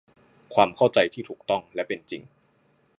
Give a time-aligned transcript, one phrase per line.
[0.53, 2.21] ความเข้าใจที่ถูกต้องและเป็นจริง